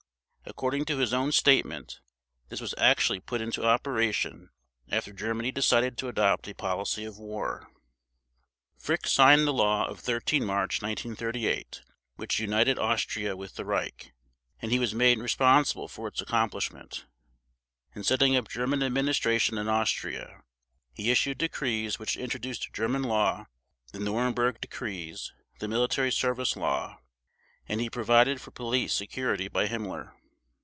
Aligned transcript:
According 0.43 0.83
to 0.85 0.97
his 0.97 1.13
own 1.13 1.31
statement, 1.31 2.01
this 2.49 2.59
was 2.59 2.73
actually 2.77 3.19
put 3.21 3.39
into 3.41 3.63
operation 3.63 4.49
after 4.89 5.13
Germany 5.13 5.51
decided 5.51 5.97
to 5.99 6.07
adopt 6.09 6.47
a 6.47 6.53
policy 6.55 7.05
of 7.05 7.17
war. 7.19 7.71
Frick 8.75 9.05
signed 9.07 9.47
the 9.47 9.53
law 9.53 9.85
of 9.87 9.99
13 9.99 10.43
March 10.43 10.81
1938 10.81 11.83
which 12.15 12.39
united 12.39 12.79
Austria 12.79 13.37
with 13.37 13.53
the 13.55 13.63
Reich, 13.63 14.13
and 14.61 14.71
he 14.71 14.79
was 14.79 14.95
made 14.95 15.19
responsible 15.19 15.87
for 15.87 16.07
its 16.07 16.21
accomplishment. 16.21 17.05
In 17.95 18.03
setting 18.03 18.35
up 18.35 18.49
German 18.49 18.81
administration 18.83 19.57
in 19.59 19.69
Austria, 19.69 20.41
he 20.91 21.11
issued 21.11 21.37
decrees 21.37 21.97
which 21.99 22.17
introduced 22.17 22.73
German 22.73 23.03
law, 23.03 23.45
the 23.93 23.99
Nuremberg 23.99 24.59
decrees, 24.59 25.31
the 25.59 25.67
Military 25.69 26.11
Service 26.11 26.57
Law, 26.57 26.97
and 27.69 27.79
he 27.79 27.91
provided 27.91 28.41
for 28.41 28.49
police 28.51 28.91
security 28.93 29.47
by 29.47 29.67
Himmler. 29.67 30.13